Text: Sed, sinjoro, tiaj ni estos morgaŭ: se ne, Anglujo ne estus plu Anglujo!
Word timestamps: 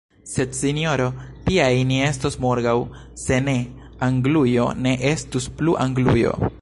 Sed, 0.29 0.53
sinjoro, 0.59 1.05
tiaj 1.49 1.67
ni 1.91 1.99
estos 2.05 2.39
morgaŭ: 2.45 2.75
se 3.25 3.39
ne, 3.49 3.55
Anglujo 4.09 4.67
ne 4.87 4.95
estus 5.13 5.51
plu 5.61 5.81
Anglujo! 5.85 6.35